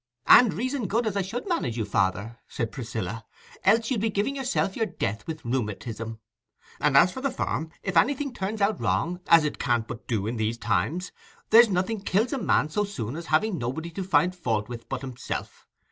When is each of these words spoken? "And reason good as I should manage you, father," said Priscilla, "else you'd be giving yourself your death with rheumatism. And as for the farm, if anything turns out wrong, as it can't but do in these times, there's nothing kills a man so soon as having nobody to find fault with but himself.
"And 0.25 0.55
reason 0.55 0.87
good 0.87 1.05
as 1.05 1.15
I 1.15 1.21
should 1.21 1.47
manage 1.47 1.77
you, 1.77 1.85
father," 1.85 2.39
said 2.47 2.71
Priscilla, 2.71 3.23
"else 3.63 3.91
you'd 3.91 4.01
be 4.01 4.09
giving 4.09 4.35
yourself 4.35 4.75
your 4.75 4.87
death 4.87 5.27
with 5.27 5.45
rheumatism. 5.45 6.19
And 6.79 6.97
as 6.97 7.11
for 7.11 7.21
the 7.21 7.29
farm, 7.29 7.69
if 7.83 7.95
anything 7.95 8.33
turns 8.33 8.61
out 8.61 8.81
wrong, 8.81 9.19
as 9.27 9.45
it 9.45 9.59
can't 9.59 9.87
but 9.87 10.07
do 10.07 10.25
in 10.25 10.37
these 10.37 10.57
times, 10.57 11.11
there's 11.51 11.69
nothing 11.69 12.01
kills 12.01 12.33
a 12.33 12.39
man 12.39 12.69
so 12.69 12.83
soon 12.83 13.15
as 13.15 13.27
having 13.27 13.59
nobody 13.59 13.91
to 13.91 14.03
find 14.03 14.35
fault 14.35 14.67
with 14.67 14.89
but 14.89 15.01
himself. 15.01 15.67